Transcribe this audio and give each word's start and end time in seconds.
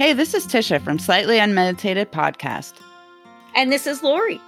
Hey, 0.00 0.14
this 0.14 0.32
is 0.32 0.46
Tisha 0.46 0.80
from 0.80 0.98
Slightly 0.98 1.38
Unmeditated 1.38 2.10
Podcast. 2.10 2.72
And 3.54 3.70
this 3.70 3.86
is 3.86 4.02
Lori. 4.02 4.40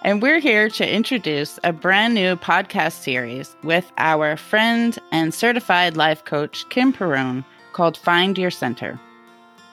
And 0.00 0.22
we're 0.22 0.38
here 0.38 0.70
to 0.70 0.90
introduce 0.90 1.58
a 1.62 1.74
brand 1.74 2.14
new 2.14 2.36
podcast 2.36 3.02
series 3.02 3.54
with 3.62 3.92
our 3.98 4.34
friend 4.38 4.98
and 5.12 5.34
certified 5.34 5.98
life 5.98 6.24
coach, 6.24 6.66
Kim 6.70 6.90
Perrone, 6.90 7.44
called 7.74 7.98
Find 7.98 8.38
Your 8.38 8.50
Center. 8.50 8.98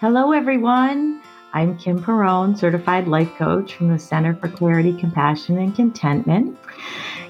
Hello, 0.01 0.33
everyone. 0.33 1.21
I'm 1.53 1.77
Kim 1.77 2.03
Perrone, 2.03 2.57
certified 2.57 3.07
life 3.07 3.31
coach 3.37 3.75
from 3.75 3.87
the 3.87 3.97
Center 3.97 4.35
for 4.35 4.49
Clarity, 4.49 4.91
Compassion, 4.99 5.59
and 5.59 5.73
Contentment. 5.73 6.57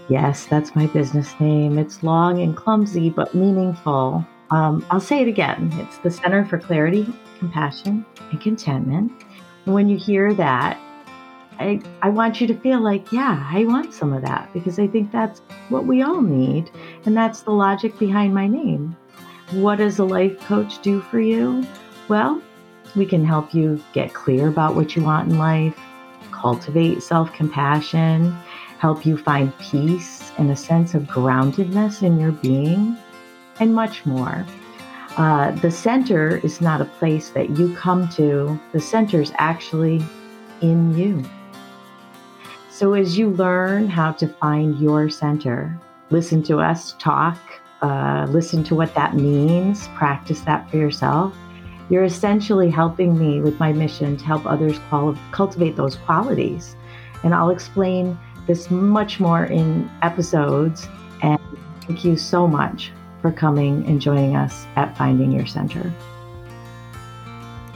Yes, 0.10 0.48
that's 0.48 0.76
my 0.76 0.88
business 0.88 1.40
name. 1.40 1.78
It's 1.78 2.02
long 2.02 2.42
and 2.42 2.58
clumsy, 2.58 3.12
but 3.12 3.36
meaningful. 3.36 4.26
Um, 4.54 4.86
I'll 4.92 5.00
say 5.00 5.20
it 5.24 5.28
again. 5.28 5.72
It's 5.80 5.98
the 5.98 6.12
Center 6.12 6.46
for 6.46 6.60
Clarity, 6.60 7.12
Compassion, 7.40 8.06
and 8.30 8.40
Contentment. 8.40 9.12
When 9.66 9.90
you 9.90 9.98
hear 9.98 10.32
that, 10.36 10.80
I, 11.60 11.82
I 12.04 12.10
want 12.10 12.40
you 12.40 12.46
to 12.46 12.60
feel 12.60 12.80
like, 12.80 13.12
yeah, 13.12 13.50
I 13.52 13.66
want 13.66 13.96
some 13.96 14.14
of 14.14 14.22
that 14.22 14.54
because 14.54 14.78
I 14.78 14.86
think 14.86 15.12
that's 15.12 15.40
what 15.70 15.88
we 15.88 16.04
all 16.04 16.22
need. 16.22 16.70
And 17.06 17.18
that's 17.18 17.42
the 17.42 17.50
logic 17.50 17.98
behind 17.98 18.36
my 18.36 18.46
name. 18.46 18.96
What 19.54 19.78
does 19.78 19.98
a 19.98 20.04
life 20.04 20.40
coach 20.42 20.80
do 20.84 21.02
for 21.02 21.20
you? 21.20 21.66
Well, 22.08 22.40
we 22.96 23.08
can 23.08 23.26
help 23.26 23.56
you 23.56 23.84
get 23.94 24.14
clear 24.14 24.50
about 24.50 24.76
what 24.76 24.96
you 24.96 25.02
want 25.02 25.32
in 25.32 25.40
life, 25.40 25.76
cultivate 26.32 27.02
self 27.02 27.34
compassion, 27.34 28.32
help 28.78 29.04
you 29.04 29.18
find 29.18 29.58
peace 29.58 30.32
and 30.38 30.52
a 30.52 30.56
sense 30.56 30.94
of 30.94 31.04
groundedness 31.04 32.04
in 32.04 32.20
your 32.20 32.34
being, 32.34 32.96
and 33.60 33.74
much 33.74 34.06
more. 34.06 34.46
Uh, 35.18 35.52
the 35.52 35.70
center 35.70 36.38
is 36.38 36.60
not 36.60 36.82
a 36.82 36.86
place 36.86 37.30
that 37.30 37.52
you 37.52 37.76
come 37.76 38.10
to, 38.10 38.60
the 38.72 38.80
center 38.80 39.22
is 39.22 39.32
actually 39.38 40.04
in 40.62 40.98
you. 40.98 41.24
So, 42.72 42.94
as 42.94 43.16
you 43.16 43.30
learn 43.30 43.88
how 43.88 44.14
to 44.14 44.28
find 44.28 44.80
your 44.80 45.10
center, 45.10 45.80
listen 46.10 46.42
to 46.44 46.58
us 46.58 46.96
talk, 46.98 47.38
uh, 47.84 48.26
listen 48.30 48.64
to 48.64 48.76
what 48.76 48.96
that 48.96 49.16
means, 49.16 49.88
practice 49.90 50.42
that 50.42 50.70
for 50.72 50.78
yourself. 50.78 51.36
You're 51.90 52.06
essentially 52.06 52.72
helping 52.72 53.16
me 53.16 53.40
with 53.40 53.60
my 53.60 53.72
mission 53.72 54.18
to 54.18 54.26
help 54.26 54.48
others 54.48 54.80
quali- 54.90 55.20
cultivate 55.32 55.76
those 55.76 55.98
qualities. 55.98 56.76
And 57.24 57.36
I'll 57.36 57.52
explain 57.52 58.18
this 58.48 58.72
much 58.72 59.20
more 59.20 59.46
in 59.46 59.92
episodes. 60.02 60.88
And 61.22 61.40
thank 61.86 62.04
you 62.04 62.18
so 62.18 62.48
much 62.48 62.92
for 63.24 63.32
coming 63.32 63.88
and 63.88 64.02
joining 64.02 64.36
us 64.36 64.68
at 64.76 64.96
Finding 64.98 65.32
Your 65.32 65.48
Center. 65.48 65.92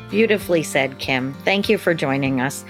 Beautifully 0.10 0.62
said, 0.62 1.00
Kim. 1.00 1.34
Thank 1.46 1.70
you 1.70 1.78
for 1.78 1.94
joining 1.94 2.42
us 2.42 2.66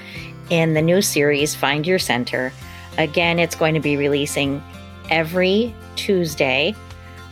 in 0.52 0.76
the 0.76 0.82
new 0.82 1.02
series, 1.02 1.56
Find 1.56 1.88
Your 1.88 1.98
Center. 1.98 2.54
Again, 3.00 3.40
it's 3.40 3.56
going 3.56 3.74
to 3.74 3.80
be 3.80 3.98
releasing 3.98 4.64
every 5.10 5.74
Tuesday 5.96 6.76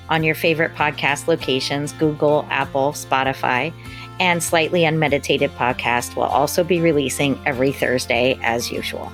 on 0.09 0.23
your 0.23 0.35
favorite 0.35 0.73
podcast 0.73 1.27
locations 1.27 1.93
Google, 1.93 2.47
Apple, 2.49 2.91
Spotify, 2.93 3.71
and 4.19 4.41
Slightly 4.41 4.83
Unmeditated 4.83 5.51
Podcast 5.51 6.15
will 6.15 6.23
also 6.23 6.63
be 6.63 6.81
releasing 6.81 7.39
every 7.45 7.71
Thursday 7.71 8.39
as 8.41 8.71
usual. 8.71 9.11